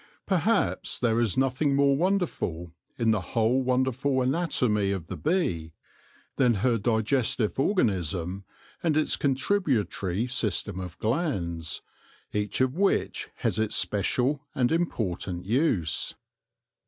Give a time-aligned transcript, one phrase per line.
[0.25, 5.73] Perhaps there is nothing more wonderful, in the whole wonderful anatomy of the bee,
[6.37, 8.43] than her diges tive organism
[8.81, 11.83] and its contributory system of glands,
[12.33, 16.15] each of which has its special and important use.